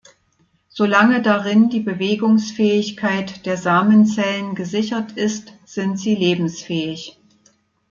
[0.69, 7.19] Solange darin die Bewegungsfähigkeit der Samenzellen gesichert ist, sind sie lebensfähig.